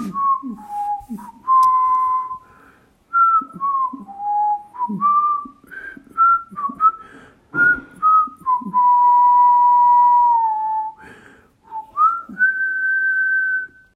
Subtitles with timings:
[0.00, 0.29] Mm-hmm.